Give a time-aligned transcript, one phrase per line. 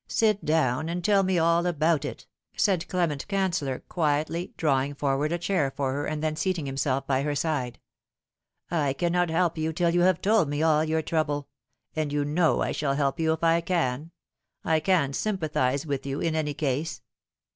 [0.06, 5.38] "Sit down, and tell me all about it," said Clement Cancellor quietly, drawing forward a
[5.38, 7.80] chair for her, and then seating him self by her side."
[8.70, 11.48] I cannot help you till you have told me all your trouble;
[11.96, 14.12] and you know I shall help you if I can.
[14.64, 17.02] I can sympathise with you, in any case."